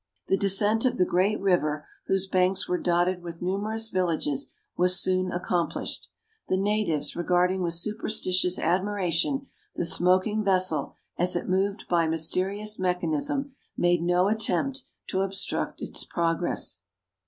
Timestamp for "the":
0.29-0.37, 0.97-1.05, 6.47-6.57, 9.75-9.85